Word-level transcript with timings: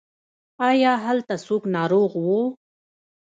ایا 0.69 0.93
هلته 1.05 1.35
څوک 1.45 1.63
ناروغ 1.75 2.11
و؟ 2.25 2.27